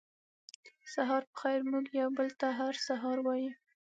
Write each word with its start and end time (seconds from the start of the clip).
سهار 0.93 1.23
پخېر 1.33 1.59
موږ 1.71 1.85
یو 2.01 2.09
بل 2.17 2.29
ته 2.39 2.47
هر 2.59 2.73
سهار 2.87 3.17
وایو 3.21 3.51